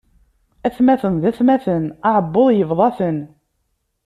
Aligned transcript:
Atmaten 0.67 1.15
d 1.21 1.23
atmaten, 1.29 1.83
aɛubbuḍ 2.07 2.49
yebḍa-ten. 2.53 3.17